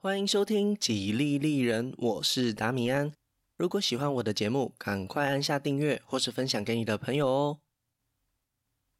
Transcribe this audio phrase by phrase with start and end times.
[0.00, 3.12] 欢迎收听《几利利人》，我是达米安。
[3.56, 7.58] 如果喜欢我的节目，赶快按下订阅或是分享给你的朋友哦。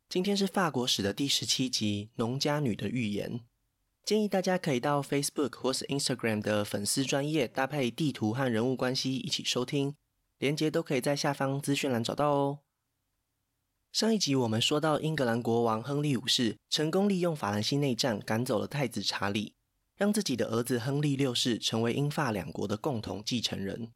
[0.08, 3.30] 今天是法国史的第十七集《农家女的预言》，
[4.04, 9.94] 建议大家可以到 Facebook 或是 Instagram 的粉丝专页搭配地图和人物关系一起收听，
[10.38, 12.58] 连接都可以在下方资讯栏找到哦。
[13.92, 19.54] 上一集我们说到，英格兰国王亨利五世成功利用法兰西内战赶走了太子查理。
[19.98, 23.90] 让自己的儿子亨利六世成为英法两国的共同继承人。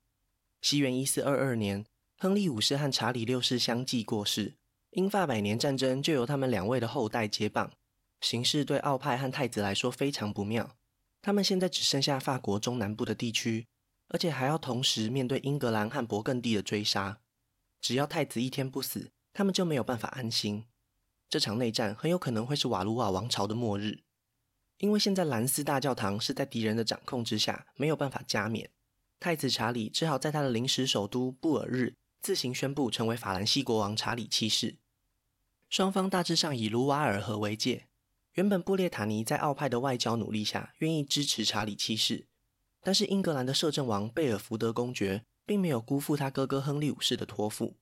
[0.61, 1.87] 西元一四二二年，
[2.19, 4.57] 亨利五世和查理六世相继过世，
[4.91, 7.71] 英法百年战争就由他们两位的后代接棒。
[8.21, 10.77] 形势对奥派和太子来说非常不妙，
[11.23, 13.69] 他们现在只剩下法国中南部的地区，
[14.09, 17.21] 而且还要同时面对英格兰和勃艮第的追杀。
[17.81, 20.65] 只要太子一天不死，他们就没有办法安心。
[21.29, 24.01] 这场内战很有可能会是瓦卢瓦王朝的末日。
[24.83, 28.69] 因为现在兰斯大教堂是在敌人的掌控之下，没有办法加冕。
[29.21, 34.75] 太子查理只好在他的临时首都布尔日自行宣布成为法兰西国王查理七世。
[35.71, 37.87] 双方大致上以卢瓦尔河为界。
[38.33, 42.27] 原本布列塔尼在奥派的外交努力下，愿意支持查理七世，
[42.83, 47.77] 但是英格兰的摄政王贝尔福德公爵并没有辜负他哥哥亨利五世的托付。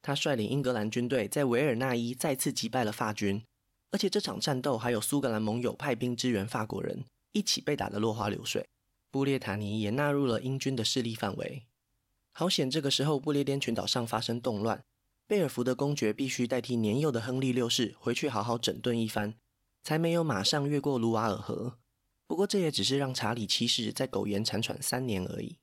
[0.00, 3.42] 他率领英格兰军队在维尔纳伊再次击败了法军。
[3.90, 8.66] 而且这场战斗还有苏格兰盟友派兵支援法国人，一起被打得落花流水。
[9.10, 11.62] 布列塔尼也纳入了英军的势力范围。
[12.32, 14.84] 好险，这个时候不列颠群岛上发生动乱，
[15.26, 19.34] 贝尔福德公爵必须代替年幼的亨利六世回去好好整顿一番，
[19.82, 21.78] 才没有马上越过卢瓦尔河。
[22.26, 25.56] 不过这也只是让查理七世在苟延残喘三年而已。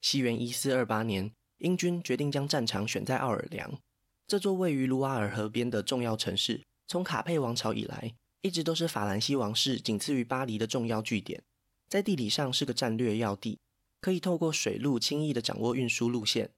[0.00, 3.80] 西元一四二八年，英军决定将战场选在奥尔良，
[4.28, 6.62] 这座位于卢瓦尔河边的重要城市。
[6.86, 11.42] 从卡佩王朝以来，一直都是法兰西王室仅次于巴黎的重要据点，
[11.88, 13.58] 在地理上是个战略要地，
[14.00, 16.50] 可以透过水路轻易地掌握运输路线，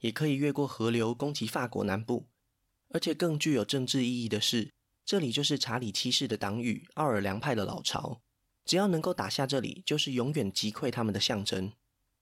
[0.00, 2.26] 也可以越过河流攻击法国南部。
[2.90, 4.70] 而且更具有政治意义的是，
[5.04, 8.22] 这里就是查理七世的党羽奥尔良派的老巢，
[8.64, 11.70] 只要能够打下这里，就是永远击溃他们的象征。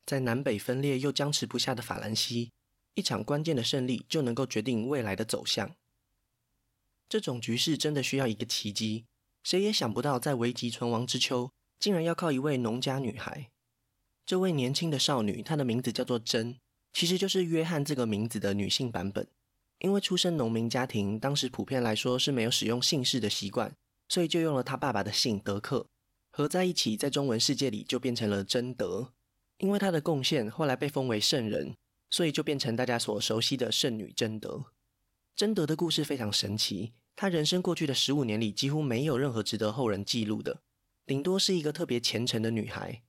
[0.05, 2.51] 在南北分裂又僵持不下的法兰西，
[2.95, 5.77] 一场关键的胜利就能够决定未来的走向。
[7.09, 9.05] 这种局势真的需要一个奇迹，
[9.43, 13.51] 谁也想不到，在危急存亡之秋，竟然要靠一位农家女孩。
[14.25, 16.59] 这位年轻的少女，她的名字叫做珍，
[16.93, 19.29] 其实就是约翰这个名字的女性版本。
[19.79, 23.77] 因为出身农民家庭，当时普遍来说是没有使用姓氏的习惯，
[24.09, 25.87] 所以就用了她爸爸的姓德克，
[26.31, 29.13] 合在一起，在中文世界里就变成了贞德。
[29.59, 31.77] 因为她的贡献，后来被封为圣人，
[32.11, 34.65] 所以就变成大家所熟悉的圣女贞德。
[35.37, 40.63] 贞德的故事非常神奇，她人生过去的十五年里几乎没有任何值得后人记录的，
[41.05, 43.03] 顶多是一个特别虔诚的女孩，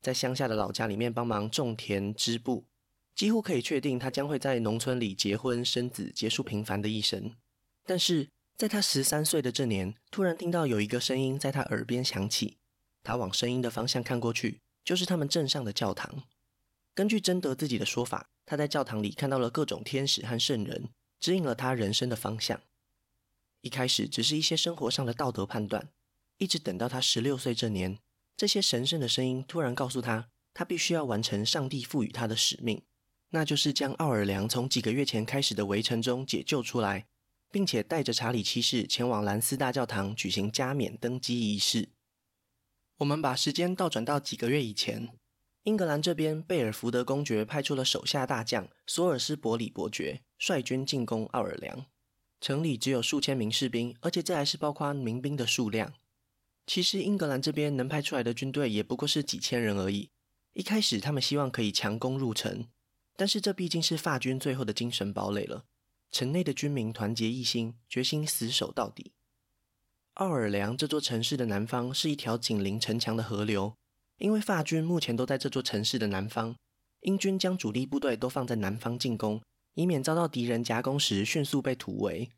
[0.00, 2.64] 在乡下的老家里面帮忙种田织布，
[3.14, 7.30] 几乎可以确定她将会在农村里结婚生子，结束平凡的一生。
[7.84, 12.56] 但是在她十三岁的这年，突然听到有一个声音在她耳边响起，
[13.02, 16.22] 她往声音的方向看过去，就是他们镇上的教堂。
[16.94, 20.88] 根据贞德自己的说法，她在教堂里看到了各种天使和圣人。
[21.24, 22.60] 指引了他人生的方向。
[23.62, 25.88] 一开始只是一些生活上的道德判断，
[26.36, 27.98] 一直等到他十六岁这年，
[28.36, 32.82] 这些神圣的声音突然告诉他，他必须要完成上帝赋予他的使命，
[33.30, 37.06] 那就是将奥尔良从几个月前开始的围城中解救出来，
[37.50, 41.88] 并且带着查理七世前往兰斯大教堂举行加冕登基仪式。
[42.98, 45.08] 我们把时间倒转到几个月以前，
[45.64, 50.20] 英格兰这边贝尔福德公爵派出了手下大将索尔斯伯里伯爵。
[50.36, 51.86] 率军进攻奥尔良，
[52.38, 55.94] 城里只有数千名士兵，而且这还是包括民兵的数量。
[56.66, 60.10] 其实英格兰这边能派出来的军队也不过是几千人而已。
[60.52, 62.66] 一开始他们希望可以强攻入城，
[63.16, 65.64] 但是这毕竟是法军最后的精神堡垒了。
[66.12, 69.12] 城内的军民团结一心，决心死守到底。
[70.14, 73.74] 奥尔良这座城市的南方是一条紧邻城墙的河流，
[74.24, 76.56] 因为法军目前都在这座城市的南方，
[77.00, 79.42] 英军将主力部队都放在南方进攻。
[79.74, 82.30] 以免遭到敌人夹攻时迅速被突围。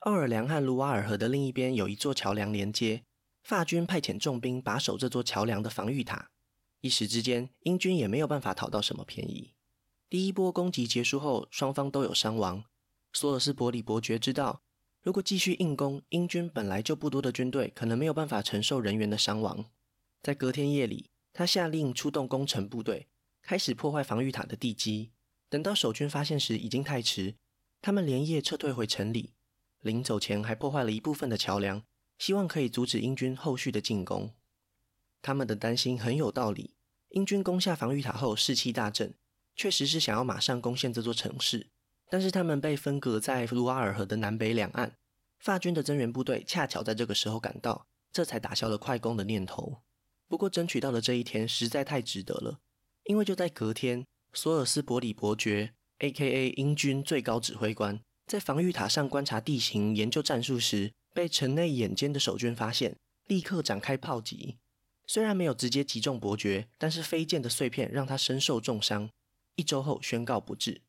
[0.00, 3.02] 奥尔良和卢瓦尔河的另一边有一座桥梁连接，
[3.42, 6.28] 法军派遣重兵把守这座桥梁的防御塔。
[6.82, 9.54] 一时之间，英军也没有办法讨到什么便宜。
[10.10, 12.64] 第一波攻击结束后，双方都有伤亡。
[13.14, 14.60] 索尔斯伯里伯爵知道，
[15.00, 19.64] 如果继续硬攻，英军本来就不多的军队可能没有办法承受人员的伤亡。
[20.26, 23.06] 在隔天夜里，他下令出动攻城部队，
[23.42, 25.12] 开始破坏防御塔的地基。
[25.48, 27.36] 等到守军发现时，已经太迟。
[27.80, 29.34] 他们连夜撤退回城里，
[29.82, 31.84] 临走前还破坏了一部分的桥梁，
[32.18, 34.34] 希望可以阻止英军后续的进攻。
[35.22, 36.74] 他们的担心很有道理。
[37.10, 39.14] 英军攻下防御塔后，士气大振，
[39.54, 41.68] 确实是想要马上攻陷这座城市。
[42.10, 44.96] 但是他们被分隔在卢瓦尔河的南北两岸，
[45.38, 49.82] 法军的增援部队恰巧在这个时候赶到，这才打消了快攻的念头。
[50.28, 52.60] 不过争取到的这一天实在太值得了，
[53.04, 56.50] 因为就在隔天，索尔斯伯里伯爵 （A.K.A.
[56.56, 62.96] 英军最高指挥官）在防御塔上观察地形、研究战术时，被城内眼尖的守军发现，
[63.26, 64.56] 立刻展开炮击。
[65.06, 69.08] 虽然没有直接击中伯爵，但是飞溅的碎片让他身受重伤。
[69.54, 70.82] 一周后宣告不治。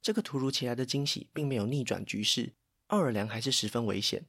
[0.00, 2.54] 这个突如其来的惊喜并没有逆转局势，
[2.86, 4.24] 奥尔良还是十分危险。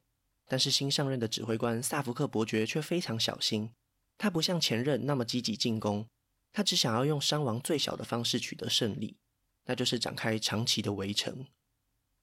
[0.46, 3.70] 但是新上任的指挥官萨福克伯爵却非常小心，
[4.16, 6.06] 他不像前任那么积极进攻，
[6.52, 9.16] 他只想要用伤亡最小的方式取得胜利，
[9.64, 11.46] 那就是展开长期的围城。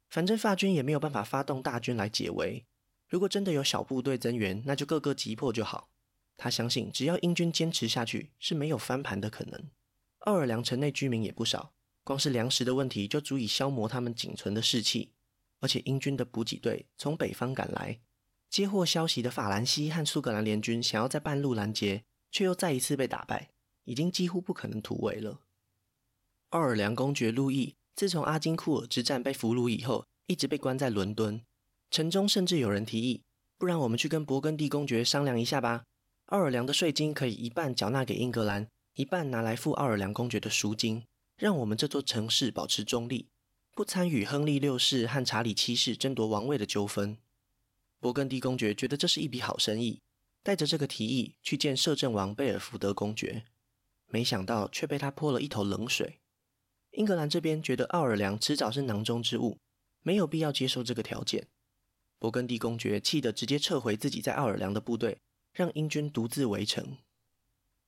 [0.09, 2.65] 反正法军也没有办法发动大军来解围，
[3.07, 5.89] 如果真的有小部队增援，那就各个击破就好。
[6.38, 9.69] 他相信，只要英军坚持下去，是没有翻盘的可能。
[10.19, 11.73] 奥尔良城内居民也不少，
[12.03, 15.13] 光是粮食的问题就足以消磨他们仅存的士气。
[15.59, 17.99] 而且英军的补给队从北方赶来，
[18.51, 23.50] 接获消息的法兰西和苏格兰联军想要在半路拦截，却又再一次被打败，
[23.86, 25.39] 已经几乎不可能突围了。
[26.50, 31.42] 奥尔良公爵路易自从阿金库尔之战被俘虏以后，一直被关在伦敦。
[31.89, 33.21] 城中甚至有人提议，
[33.57, 35.86] 不然我们去跟勃艮第公爵商量一下吧。
[36.25, 41.06] 奥尔良的税金可以一半缴纳给英格兰，一半拿来付奥尔良公爵的赎金，
[41.38, 43.30] 让我们这座城市保持中立，
[43.74, 47.18] 不参与亨利六世和查理七世争夺王位的纠纷。
[48.01, 50.01] 勃艮第公爵觉得这是一笔好生意，
[50.44, 53.45] 带着这个提议去见摄政王贝尔福德公爵，
[54.07, 56.19] 没想到却被他泼了一头冷水。
[56.92, 59.59] 英格兰这边觉得奥尔良迟早是囊中之物，
[60.01, 61.48] 没有必要接受这个条件。
[62.19, 65.19] 勃艮第公爵气得直接撤回自己在奥尔良的部队。
[65.53, 66.95] 让英军独自围城。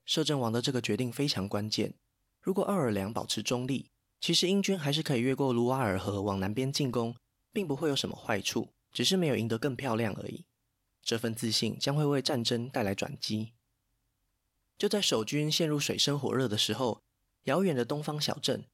[0.04, 1.94] 摄政王的这个决定非常关键。
[2.42, 3.90] 如果奥尔良保持中立，
[4.20, 7.16] 其实英军还是可以越过卢瓦尔河往南边进攻，
[7.54, 10.46] 并不会有什么坏处，只是没有赢得更漂亮而已。
[11.02, 13.52] 这份自信将会为战争带来转机。
[14.78, 17.02] 就在守军陷入水深火热的时候，
[17.44, 18.66] 遥远的东方小镇，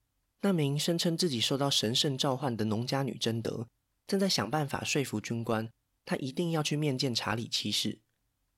[0.41, 3.67] 那名声称自己受到神圣召唤的农家女贞德，
[4.05, 5.69] 正在想办法说服军官，
[6.05, 7.99] 她一定要去面见查理七世。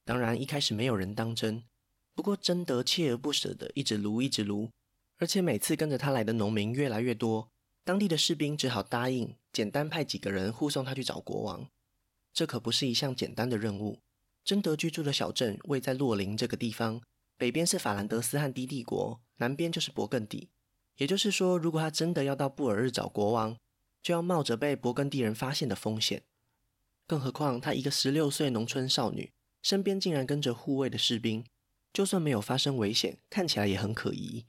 [0.03, 1.63] 当然，一开始没有人当真。
[2.13, 4.69] 不过，贞德锲而不舍地一直卢，一直卢，
[5.17, 7.49] 而且每次跟着他来的农民越来越多，
[7.83, 11.67] 当地的士兵只好答应，简单派几个人护送他去找国王。
[12.33, 13.99] 这可不是一项简单的任务。
[14.43, 17.01] 贞德居住的小镇位在洛林这个地方，
[17.37, 20.49] 北边是法兰德斯和低帝国，南边就是勃艮第。
[20.97, 23.57] 也就是说，如果他真的要到布尔日找国王，
[24.01, 26.23] 就要冒着被勃艮第人发现的风险。
[27.05, 29.31] 更何况，他一个十六岁农村少女。
[29.61, 31.45] 身边竟然跟着护卫的士兵，
[31.93, 34.45] 就算没有发生危险，看起来也很可疑。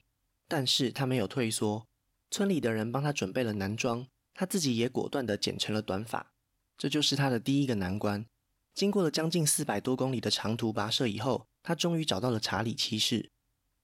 [0.47, 1.85] 但是他没有退缩，
[2.31, 6.33] 村里的人帮他准备了男装，他自己也果断地剪成了短发。
[6.77, 8.25] 这就是他的第一个难关。
[8.73, 13.29] 经过了将近四百多公里的长途跋涉以后，他终于找到了查理七世。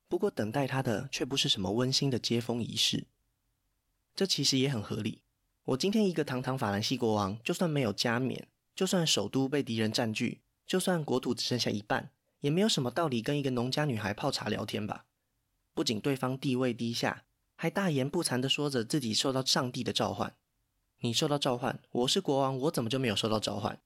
[0.08, 3.06] 不过等待他的却不是什么温馨的接风仪式。
[4.16, 5.22] 这其实也很合理。
[5.66, 10.42] 我今天一个堂堂法兰西国王，就算没有加冕，就算首都被敌人占据。
[10.66, 12.10] 就算国土只剩下一半，
[12.42, 15.06] 也没有什么道理跟一个农家女孩泡茶聊天吧？
[15.76, 17.24] 不仅对方地位低下，
[17.56, 20.36] 还大言不惭地说着自己受到上帝的召唤。
[21.02, 23.80] 你受到召唤，我是国王，我怎么就没有受到召唤？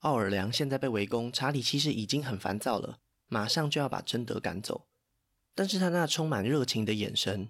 [0.00, 2.98] 奥尔良现在被围攻，查理其实已经很烦躁了，
[3.28, 4.86] 马上就要把贞德赶走。
[5.54, 7.48] 但是他那充满热情的眼神，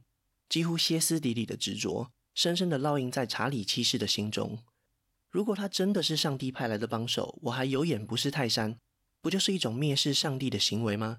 [0.49, 4.61] 几乎歇斯底里的执着，深深地烙印在查理七世的心中。
[5.29, 8.79] 如果他真的是上帝派来的帮手，我还有眼不识泰山，
[9.21, 11.19] 不就是一种蔑视上帝的行为吗？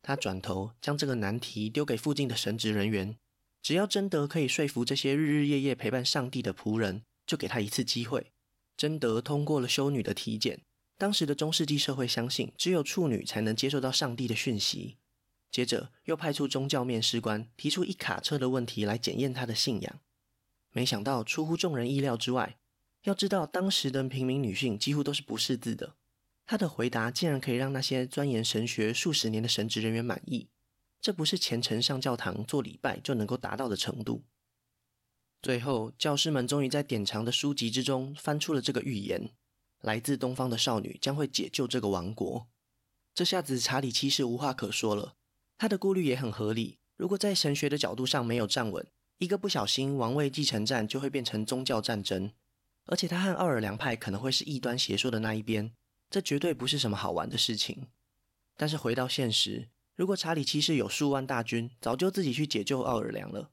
[0.00, 3.16] 他转头将这个难题丢给附近的神职人员，
[3.64, 8.30] 只要贞德可以说服这些日日夜夜陪伴上帝的仆人，就给他一次机会。
[8.76, 10.60] 贞德通过了修女的体检，
[10.98, 14.98] 当时的中世纪社会相信只有处女才能接受到上帝的讯息。
[15.50, 20.00] 接着又派出宗教面试官，提出一卡车的问题来检验他的信仰。
[20.70, 22.58] 没想到出乎众人意料之外。
[23.04, 25.94] 要知道，当时的平民女性几乎都是不识字的。
[26.44, 30.48] 她的回答竟然可以让那些钻研神学数十年的神职人员满意，
[31.04, 34.24] 这不是虔诚上教堂做礼拜就能够达到的程度。
[35.42, 39.28] 最后，教师们终于在典藏的书籍之中翻出了这个预言：
[39.82, 42.46] 来自东方的少女将会解救这个王国。
[43.12, 45.16] 这下子，查理七世无话可说了。
[45.58, 46.78] 他的顾虑也很合理。
[46.96, 48.86] 如果在神学的角度上没有站稳，
[49.18, 52.32] 一个不小心，王位继承战就会变成宗教战争。
[52.86, 55.74] 而且他和奥尔良派可能会是异端邪说的那一边，
[56.08, 57.88] 这绝对不是什么好玩的事情。
[58.56, 63.50] 但是回到现实，如果查理七世有数万大军，早就自己去解救奥尔良了。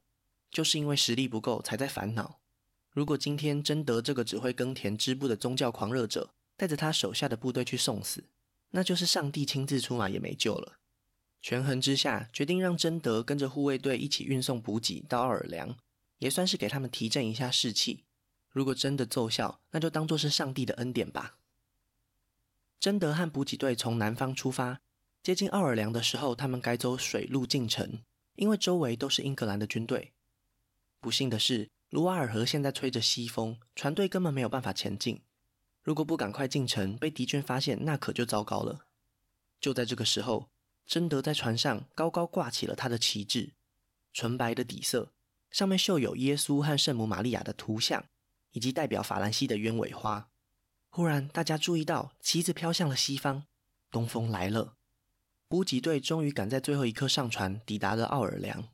[0.50, 2.40] 就是因为实力不够，才在烦恼。
[2.90, 8.24] 如果今天贞德这个只会耕田织布的宗教狂热者，带着他手下的部队去送死，
[8.70, 10.78] 那就是上帝亲自出马也没救了。
[11.40, 15.76] 权衡之下，决定让贞德跟着护卫队一起运送补给到奥尔良，
[16.18, 18.04] 也算是给他们提振一下士气。
[18.50, 21.38] 如果真的奏效，那就当做是上帝的恩典吧。
[22.78, 24.81] 贞德和补给队从南方出发，
[25.22, 28.02] 接近奥尔良的时候，他们该走水路进城，
[28.34, 30.12] 因为周围都是英格兰的军队。
[31.00, 35.22] 不幸的是，卢瓦尔河现在吹着西风，船队根本没有办法前进。
[35.84, 38.86] 如果不赶快进城，被敌军发现，那可就糟糕了。
[39.60, 40.48] 就在这个时候，
[40.86, 43.52] 贞德在船上高高挂起了他的旗帜，
[44.12, 45.12] 纯白的底色，
[45.52, 48.04] 上面绣有耶稣和圣母玛利亚的图像，
[48.50, 50.28] 以及代表法兰西的鸢尾花。
[50.88, 53.44] 忽然，大家注意到旗子飘向了西方，
[53.88, 54.74] 东风来了。
[55.52, 58.70] 补给队终于赶在最后一刻上船，抵达了奥尔良。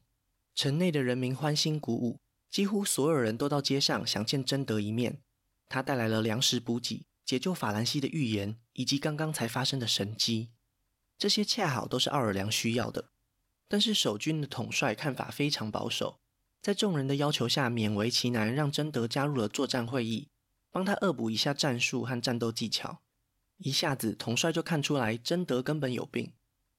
[0.54, 5.18] 城内的人民欢欣鼓舞，几乎所有人都到街上想见贞德一面。
[5.68, 10.50] 他带来了粮食补给、解救法兰西的预言，以及刚刚才发生的神迹。
[11.18, 13.06] 这些恰好都是奥尔良需要的，
[13.66, 16.20] 但是守军的统帅看法非常保守，
[16.62, 20.28] 在众人的要求下，勉为其难让贞德加入了作战会议，
[20.70, 23.00] 帮他恶补一下战术和战斗技巧。
[23.56, 26.30] 一下子，统帅就看出来贞德根本有病，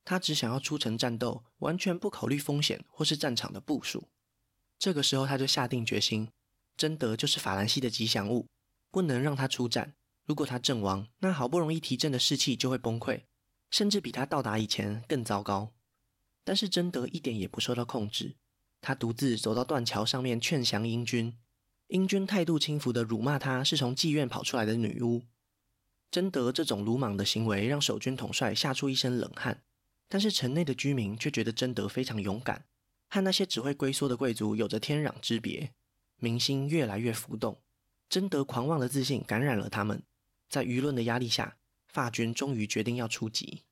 [0.09, 4.07] 他只想要出城战斗，完全不考虑风险或是战场的部署。
[4.79, 6.29] 这个时候，他就下定决心，
[6.75, 8.47] 贞德就是法兰西的吉祥物，
[8.89, 9.93] 不能让他出战。
[10.25, 13.21] 如果他阵亡，那好不容易提振的士气就会崩溃。
[13.69, 15.73] 甚至比他到达以前更糟糕，
[16.43, 18.35] 但是贞德一点也不受到控制。
[18.81, 21.37] 他独自走到断桥上面劝降英军，
[21.89, 25.21] 英军态度轻浮地辱骂他是从妓院跑出来的女巫。
[26.09, 29.61] 贞德这种鲁莽的行为让守军统帅吓出一身冷汗，
[30.09, 32.65] 但是城内的居民却觉得贞德非常勇敢，
[33.07, 35.71] 和那些只会龟缩的贵族有着天壤之别，
[36.17, 37.61] 民心越来越浮动。
[38.09, 40.03] 贞德狂妄的自信感染了他们，
[40.49, 41.55] 在舆论的压力下。
[41.91, 43.63] 法军终于决定要出击。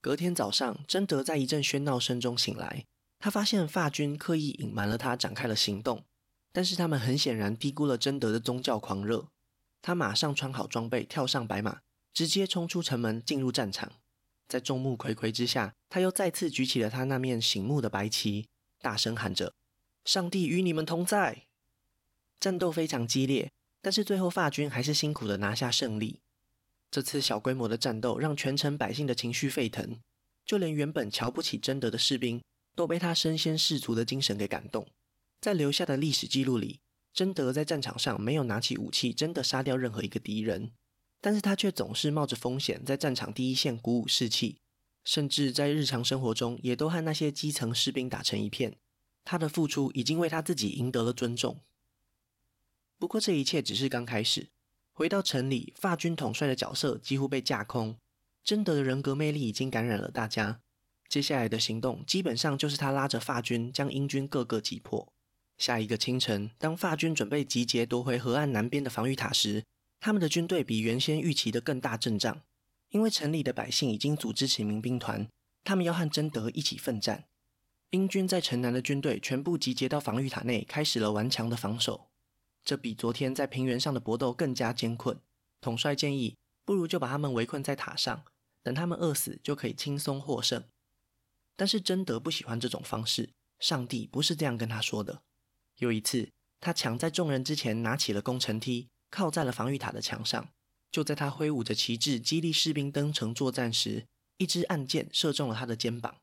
[0.00, 2.86] 隔天早上，贞德在一阵喧闹声中醒来，
[3.18, 6.06] 他发现法军刻意隐瞒了他，展开了行动。
[6.52, 9.28] 但是他们很显然低估了贞德的宗教狂热。
[9.82, 11.82] 他马上穿好装备，跳上白马，
[12.14, 13.92] 直接冲出城门，进入战场。
[14.52, 18.48] 在众目睽睽之下，他又再次举起了他那面醒目的白旗，
[18.82, 19.54] 大声喊着
[20.04, 21.44] ：“上帝与你们同在！”
[22.38, 26.20] 战斗非常激烈，但是最后法军还是辛苦的拿下胜利。
[26.90, 29.98] 这次小规模的战斗让全城百姓的情绪沸腾，
[30.44, 32.42] 就连原本瞧不起贞德的士兵
[32.74, 34.86] 都被他身先士卒的精神给感动。
[35.40, 36.80] 在留下的历史记录里，
[37.14, 40.72] 贞德在战场上没有拿起武器真的杀掉任何一个敌人，
[41.22, 44.58] 但是他却总是冒着风险在战场第一线鼓舞士气，
[45.04, 48.76] 甚至在日常生活中也都和那些基层士兵打成一片。
[49.24, 51.60] 他的付出已经为他自己赢得了尊重。
[52.98, 54.48] 不过这一切只是刚开始。
[54.92, 57.96] 回到城里，法军统帅的角色几乎被架空。
[58.44, 60.60] 贞德的人格魅力已经感染了大家。
[61.08, 65.12] 接下来的行动基本上就是他拉着法军将英军各个击破。
[65.56, 69.62] 下一个清晨，当法军准备集结夺回河岸南边的防御塔时，
[70.04, 72.42] 他们的军队比原先预期的更大阵仗。
[72.88, 75.28] 因为城里的百姓已经组织起民兵团，
[75.62, 77.26] 他们要和贞德一起奋战。
[77.90, 82.08] 英军在城南的军队全部集结到防御塔内，开始了顽强的防守。
[82.64, 85.16] 这比昨天在平原上的搏斗更加艰困。
[85.60, 88.24] 统帅建议，不如就把他们围困在塔上，
[88.64, 90.64] 等他们饿死就可以轻松获胜。
[91.54, 93.30] 但是贞德不喜欢这种方式，
[93.60, 95.22] 上帝不是这样跟他说的。
[95.78, 96.28] 有一次，
[96.60, 100.48] 他抢在众人之前拿起了攻城梯，靠在了防御塔的墙上。
[100.90, 106.16] 就在他挥舞着旗帜激励士兵登城作战时，一支暗箭射中了他的肩膀，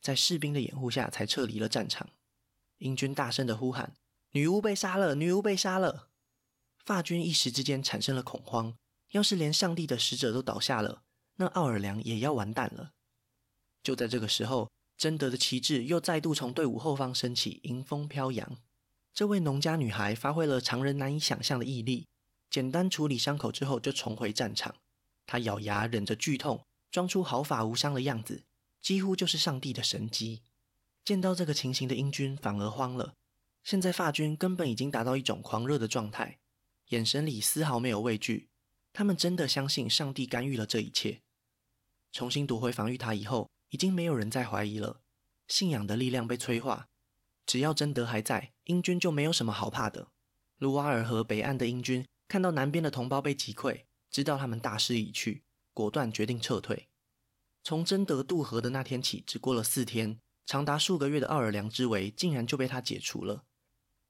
[0.00, 2.08] 在士兵的掩护下才撤离了战场。
[2.78, 3.94] 英军大声的呼喊。
[4.32, 5.14] 女巫被杀了！
[5.14, 6.08] 女巫被杀了！
[6.82, 8.74] 法军一时之间产生了恐慌。
[9.10, 11.02] 要是连上帝的使者都倒下了，
[11.36, 12.92] 那奥尔良也要完蛋了。
[13.82, 18.56] 就在这个时候，贞德的旗帜又再度从队伍后方升起，迎风飘扬。
[19.12, 22.06] 这位农家女孩发挥了常人难以想象的毅力，
[22.52, 24.76] 简单处理伤口之后就重回战场。
[25.24, 28.44] 他咬牙忍着剧痛，装出毫发无伤的样子，
[28.82, 30.42] 几乎就是上帝的神迹。
[31.02, 33.14] 见到这个情形的英军反而慌了。
[33.64, 36.40] 现在法军根本已经达到一种狂热的状态，
[36.88, 38.50] 眼神里丝毫没有畏惧。
[38.92, 41.22] 他们真的相信上帝干预了这一切。
[42.12, 45.00] 重新夺回防御塔以后，已经没有人再怀疑了。
[45.48, 46.88] 信仰的力量被催化，
[47.46, 50.08] 只要贞德还在，英军就没有什么好怕的。
[50.58, 55.42] 卢瓦尔河北岸的英军看到南边的同胞被击溃，知道他们大势已去，
[55.74, 56.88] 果断决定撤退。
[57.62, 63.44] 从贞德渡河的那天起，只过了四天，长达数个月的奥尔良之围竟然就被他解除了。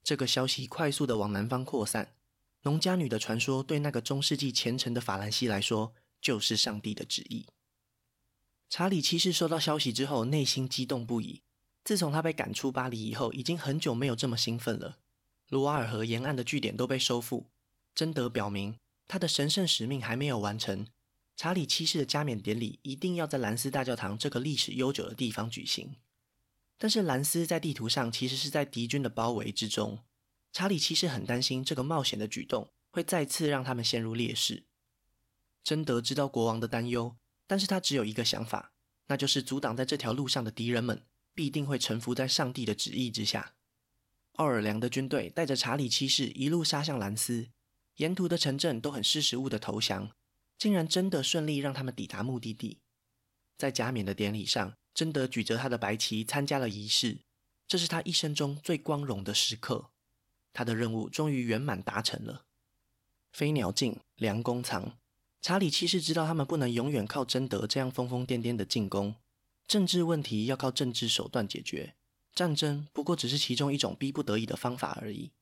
[0.05, 2.15] 这个消息快速的往南方扩散，
[2.61, 7.47] 农家女的传说对那个中世纪虔诚的法兰西来说，就是上帝的旨意。
[8.71, 11.43] 查理七世收到消息之后，内心激动不已。
[11.83, 14.99] 自从他被赶出巴黎以后，已经很久没有这么兴奋了。
[15.49, 17.49] 卢瓦尔河沿岸的据点都被收复，
[17.95, 20.87] 贞德表明他的神圣使命还没有完成。
[21.37, 25.97] 查理七世的加冕典礼一定要在兰斯大教堂这个历史悠久的地方举行。
[26.79, 30.01] 但是兰斯在地图上其实是在敌军的包围之中，
[30.53, 34.65] 查理七世很担心这个冒险的举动会再次让他们陷入劣势。
[35.65, 38.73] 贞德知道国王的担忧，但是他只有一个想法，
[39.07, 43.55] 那就是阻挡在这条路上的敌人们必定会臣服在上帝的旨意之下。
[44.33, 47.49] 奥尔良的军队带着查理七世一路杀向兰斯，
[47.97, 50.11] 沿途的城镇都很识时务的投降，
[50.59, 52.79] 竟然真的顺利让他们抵达目的地。
[53.59, 57.19] 在加冕的典礼上，真德举着他的白旗参加了仪式，
[57.69, 59.91] 这是他一生中最光荣的时刻。
[60.53, 62.45] 他的任务终于圆满达成了。
[63.33, 64.99] 飞鸟尽，良弓藏。
[65.41, 69.15] 查理七世知道他们不能永远靠真德这样疯疯癫癫的进攻，
[69.67, 71.95] 政治问题要靠政治手段解决。
[72.35, 75.33] 战争不过只是其中一种逼不得已的方法而已。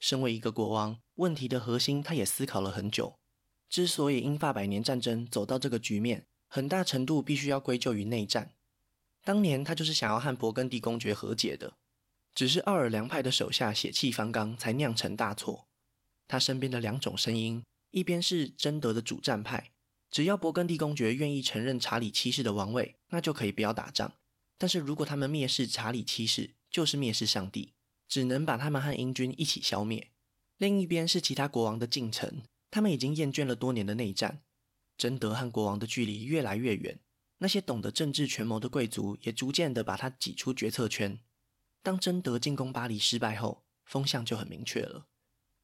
[0.00, 3.14] 身为一个国王，问题的核心他也思考了很久。
[3.68, 8.54] 之所以英法百年战争走到这个局面，很大程度必须要归咎于内战。
[9.22, 11.74] 当年他就是想要和勃艮第公爵和解的，
[12.34, 15.68] 只是奥尔良派的手下血气方刚，才酿成大错。
[16.26, 19.70] 他身边的两种声音，一边是贞德的主战派，
[20.10, 24.14] 只要勃艮第公爵愿意承认查理七世的王位，那就可以不要打仗。
[24.56, 27.74] 但是如果他们蔑视查理七世，就是蔑视上帝，
[28.10, 30.10] 只能把他们和英军一起消灭。
[30.58, 34.42] 另一边是其他国王的进程，他们已经厌倦了多年的内战，
[34.98, 37.00] 贞德和国王的距离越来越远。
[37.38, 41.18] 那些懂得政治权谋的贵族也逐渐的把他挤出决策圈。
[41.82, 45.06] 当贞德进攻巴黎失败后，风向就很明确了。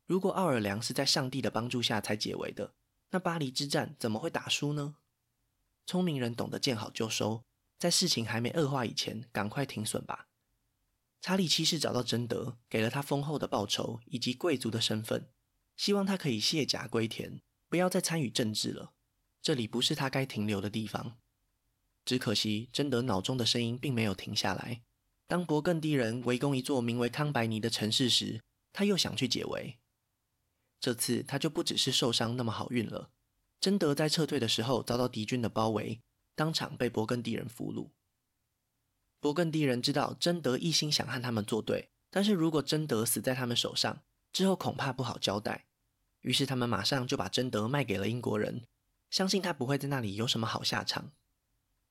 [0.06, 2.72] 如果奥尔良是在上帝的帮助下才解围的，
[3.10, 4.96] 那巴黎之战怎么会打输呢？
[5.84, 7.44] 聪明人懂得见好就收。
[7.78, 10.25] 在事情还没恶化以前，赶快停损吧。
[11.20, 15.28] 查理七世找到贞德，给了他丰厚的报酬以及贵族的身份，
[15.76, 18.92] 希望他可以卸甲归田，不要再参与政治了。
[19.42, 21.16] 这里不是他该停留的地方。
[22.04, 24.82] 只可惜，贞德脑中的声音并没有停下来。
[25.26, 28.40] 当勃艮第人围攻一座名为康白尼的城市时，
[28.72, 29.78] 他又想去解围。
[30.78, 33.10] 这次他就不只是受伤那么好运了。
[33.58, 36.00] 贞德在撤退的时候遭到敌军的包围。
[36.36, 37.88] 当场被勃艮第人俘虏。
[39.20, 44.02] 勃艮第人知道贞德一心想和他们作对，但是如果贞德死在他们手上，
[44.32, 45.66] 之后恐怕不好交代。
[46.20, 48.62] 于是他们马上就把贞德卖给了英国人，
[49.10, 51.12] 相信他不会在那里有什么好下场。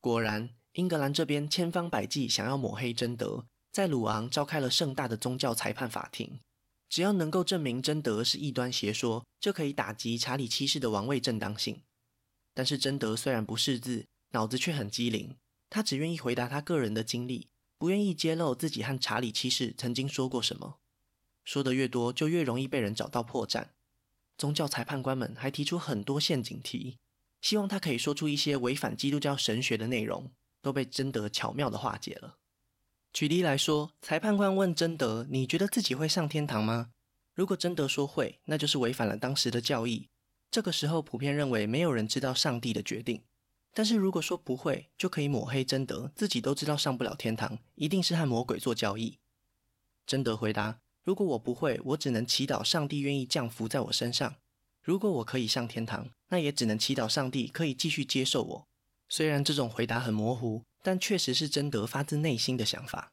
[0.02, 6.40] 果然，英格兰这边千方百计想要抹黑贞德，在鲁昂召开了盛大的宗教裁判法庭，
[6.90, 11.82] 只要能够证明贞德是异端邪说，就可以打击查理七世的王位正当性。
[12.54, 15.36] 但是贞德虽然不识字，脑子却很机灵，
[15.76, 20.78] 他只愿意回答他个人的经历，不愿意揭露自己和查理七世曾经说过什么。
[21.44, 23.66] 说得越多，就越容易被人找到破绽。
[24.38, 27.00] 宗教裁判官们还提出很多陷阱题，
[27.42, 32.38] 希望他可以说出一些违反基督教神学的内容，都被贞德巧妙地化解了。
[33.12, 36.92] 举例来说，裁判官问贞德：“你觉得自己会上天堂吗？”
[37.36, 40.08] 如果贞德说会，那就是违反了当时的教义。
[40.50, 43.24] 这个时候，普遍认为没有人知道上帝的决定。
[43.78, 49.18] 但是如果说不会，就可以抹黑贞德，自己都知道上不了天堂，一定是和魔鬼做交易。
[50.08, 54.36] 贞德回答：如果我不会，我只能祈祷上帝愿意降福在我身上；
[54.82, 58.68] 如果我可以上天堂，那也只能祈祷上帝可以继续接受我。
[59.10, 63.12] 虽然这种回答很模糊，但确实是贞德发自内心的想法。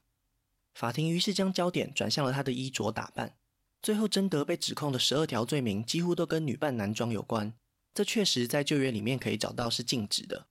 [0.73, 3.35] 法庭于是将焦点转向了他的衣着打扮，
[3.83, 7.53] 最后贞德被指控的十二条罪名几乎都跟女扮男装有关，
[7.93, 10.47] 这确实在旧约里面可以找到是禁止的。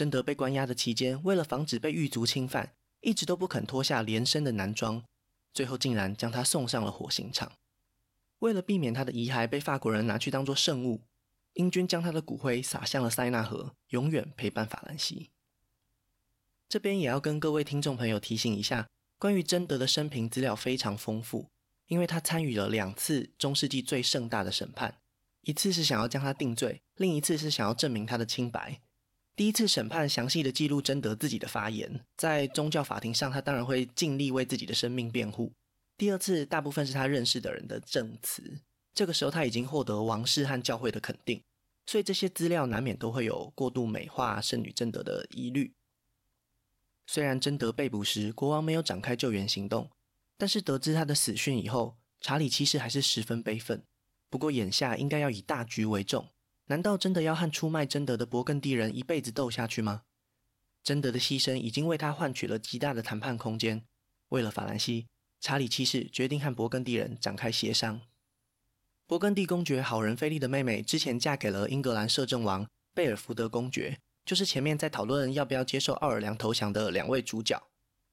[0.00, 5.04] 贞德被关押的期间，为了防止被狱卒侵犯，一直都不肯脱下连身的男装，
[5.52, 7.52] 最后竟然将他送上了火刑场。
[8.38, 11.02] 为了避免他的遗骸被法国人拿去当做圣物，
[11.52, 15.28] 英军将他的骨灰撒向了塞纳河，永远陪伴法兰西。
[16.66, 21.50] 这边也要跟各位听众朋友提醒一下，关于贞德的生平资料非常丰富，
[21.88, 24.96] 因为他参与了两次中世纪最盛大的审判，
[25.42, 28.80] 一次是想要将他定罪，另一次是想要证明他的清白。
[29.40, 35.50] 第一次审判详细的记录贞德自己的发言，在宗教法庭上，他当然会尽力为自己的生命辩护。
[35.96, 38.60] 第二次大部分是他认识的人的证词，
[38.92, 41.42] 这个时候他已经获得王室和教会的肯定，
[41.86, 45.72] 所以这些资料难免都会有过度美化圣女贞德的疑虑。
[47.06, 49.88] 虽然贞德被捕时国王没有展开救援行动，
[50.36, 53.82] 但是得知他的死讯以后，查理七世还是十分悲愤。
[54.28, 56.28] 不过眼下应该要以大局为重，
[56.70, 60.02] 难道真的要和出卖贞德的勃艮第人一辈子斗下去吗？
[60.84, 63.82] 贞德的牺牲已经为他换取了极大的谈判空间。
[64.28, 65.08] 为了法兰西，
[65.40, 68.00] 查理七世决定和勃艮第人展开协商。
[69.08, 77.60] 勃艮第公爵好人菲利的妹妹之前嫁给了英格兰摄政王贝尔福德公爵，就是前面在讨论要不要接受奥尔良投降的两位主角。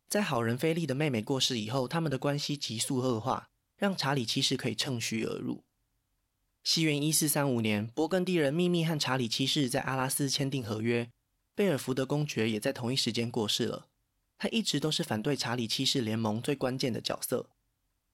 [0.10, 5.63] 在好人菲利的妹妹过世以后，他们的关系急速恶化，让查理七世可以趁虚而入。
[6.69, 11.08] 西元一四三五年，勃艮第人秘密和查理七世在阿拉斯签订合约。
[11.56, 13.88] 贝尔福德公爵也在同一时间过世了。
[14.38, 17.49] 他一直都是反对查理七世联盟最关键的角色。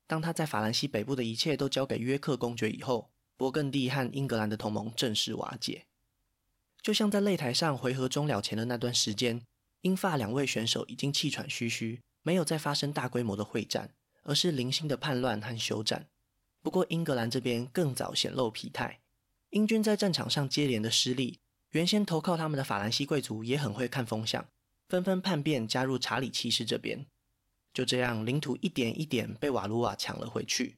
[0.05, 5.85] 当他在法兰西北部的一切都交给约克公爵以后，勃艮第和英格兰的同盟正式瓦解。
[6.79, 9.41] 就像在擂台上回合终了前的那段时间，
[9.81, 13.89] 英法两位选手已经气喘吁吁，没有再发生大规模的会战，
[14.21, 16.05] 而是零星的叛乱和休战。
[16.63, 19.01] 不过，英格兰这边更早显露疲态，
[19.49, 21.39] 英军在战场上接连的失利，
[21.71, 24.47] 原先投靠他们的法兰西贵族也很会看风向，
[24.87, 27.05] 纷纷叛变加入查理七世这边。
[27.73, 30.77] 就这样，领土一点一点被瓦卢瓦抢了回去。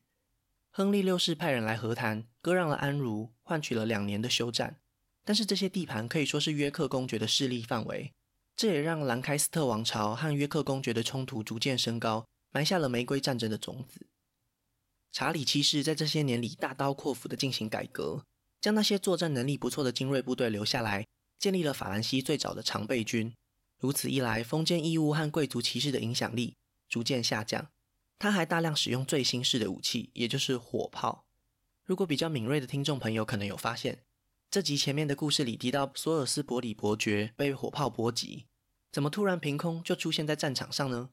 [0.71, 4.78] 亨利六世派人来和谈，割让了安茹，换取了两年的休战。
[5.24, 8.12] 但是这些地盘可以说是约克公爵的势力范围，
[8.56, 14.08] 这也让兰开斯特王朝和约克公爵的冲突逐渐升高，埋下了玫瑰战争的种子。
[15.17, 18.25] 查理七世在这些年里大刀阔斧地进行改革，
[18.60, 21.08] 将那些作战能力不错的精锐部队留下来，
[21.39, 23.34] 建立了法兰西最早的常备军。
[23.80, 26.58] 如此一来，封建义务和贵族骑士的影响力
[26.89, 27.69] 逐渐下降。
[28.19, 31.23] 他还大量使用最新式的武器，也就是火炮。
[31.86, 33.99] 如果比较敏锐的听众朋友可能有发现，
[34.51, 38.43] 这集前面的故事里提到索尔斯伯里伯爵被火炮波及，
[38.91, 41.12] 怎么突然凭空就出现在战场上呢？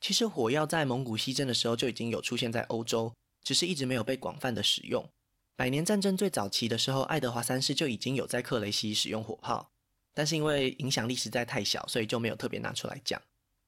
[0.00, 3.14] 其实火药在蒙古西征的时候就已经有出现在欧洲。
[3.46, 5.08] 只是一直没有被广泛的使用。
[5.54, 9.70] 百年战争最早期的时候，爱德华三世就已经有在克雷西使用火炮，
[10.12, 13.22] 但是因为影响力实在太小，所以就没有特别拿出来讲。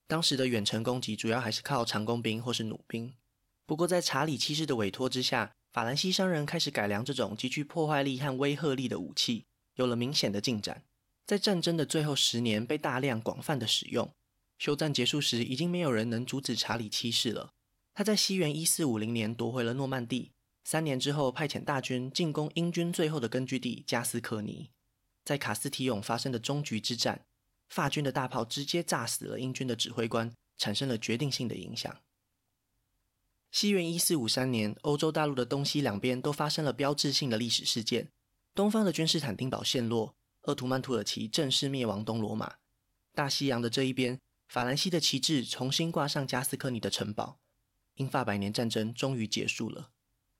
[0.05, 3.13] 当时的远程攻击主要还是靠长弓兵或是弩兵。
[3.65, 10.83] 不过在查理七世的委托之下，法兰西商人开始改良这种极具破坏力和威慑力的武器，有了明显的进展。
[11.25, 14.13] 在战争的最后十年，被大量广泛的使用。
[14.57, 17.53] 休战结束时，已经没有人能阻止查理七世了。
[17.99, 20.31] 他在西元一四五零年夺回了诺曼第，
[20.63, 24.69] 三年之后派遣大军进攻英军最后的根据地加斯科尼。
[25.25, 27.25] 在卡斯提永发生的终局之战，
[27.67, 31.93] 法军的大炮直接炸死了英军的指挥官，产生了决定性的影响。
[33.51, 38.07] 西元一四五三年，欧洲大陆的东西两边都发生了标志性的历史事件：
[38.55, 42.59] 东方的君士坦丁堡陷落，鄂图曼土耳其正式灭亡东罗马；
[43.13, 47.37] 大西洋的这一边，法兰西的旗帜重新挂上加斯科尼的城堡。
[47.99, 49.89] 英法百年战争终于结束了，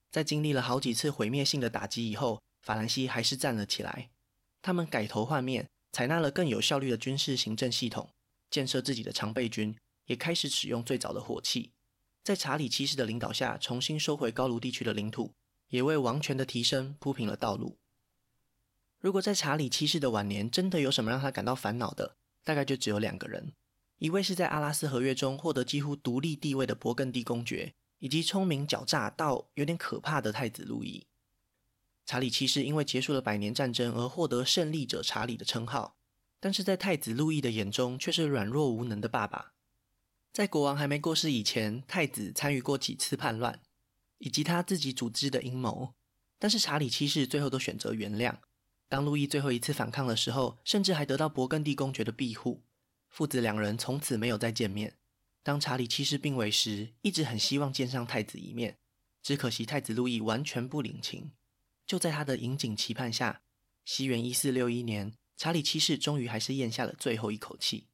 [0.10, 4.10] 在经历了好几次毁灭性的打击以后，法兰西还是站了起来。
[4.62, 8.10] 他们改头换面，采纳了更有效率的军事行政系统，
[8.50, 11.72] 建设自己的常备军，也开始使用最早的火器。
[12.24, 15.34] 在查理七世的领导下，重新收回高卢地区的领土，
[15.68, 17.78] 也为王权的提升铺平了道路。
[19.00, 23.52] 如果在查理七世的晚年真的有什么让他感到烦恼的，大概就只有两个人。
[24.00, 31.06] 一位是在阿拉斯合约中获得几乎独立地位的勃艮第公爵，以及聪明狡诈到有点可怕的太子路易。
[32.06, 35.98] 查理七世因为结束了百年战争而获得胜利者查理的称号，
[36.40, 39.54] 但是在太子路易的眼中却是软弱无能的爸爸。
[40.32, 43.60] 在国王还没过世以前，太子参与过几次叛乱，
[44.20, 45.94] 以及他自己组织的阴谋，
[46.40, 48.38] 但是查理七世最后都选择原谅。
[48.88, 52.64] 当路易最后一次反抗的时候，甚至还得到勃艮第公爵的庇护。
[53.10, 54.96] 父子两人从此没有再见面。
[55.44, 58.78] 当查理七世病危时，一直很希望见上太子一面，
[59.22, 61.32] 只可惜太子路易完全不领情。
[61.86, 63.42] 就在他的引颈期盼下，
[63.84, 67.88] 西元一四六一年，查理七世终于还是咽下了最后一口气。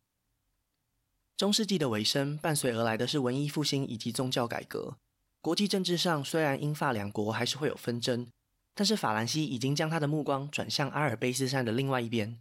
[1.37, 4.97] 中世纪的尾声，伴随而来的是文艺复兴以及宗教改革。
[5.39, 8.27] 国际政治上，虽然英法两国还是会有纷争，
[8.73, 12.39] 但是法兰西已经将他的目光转向阿尔卑斯山的另外一边。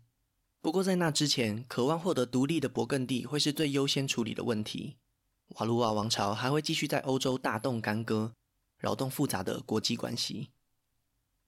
[0.64, 4.96] 不过，在那之前，渴望获得独立的勃艮第会是最优先处理的问题。
[5.57, 8.33] 瓦卢瓦王朝还会继续在欧洲大动干戈，
[8.79, 10.48] 扰动复杂的国际关系。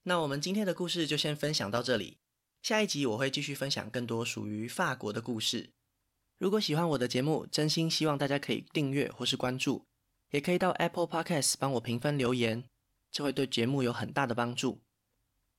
[0.02, 2.18] 那我们今天的故事就先分享到这里，
[2.60, 5.70] 下一集我会继续分享更多属于法国的故事。
[6.36, 9.86] 如果喜欢我的节目，真心希望大家可以订阅或是关注，
[10.32, 12.64] 也可以到 Apple Podcast 帮我评分留言，
[13.10, 14.82] 这会对节目有很大的帮助。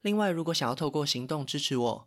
[0.02, 2.07] 另外，如果想要透过行动支持我，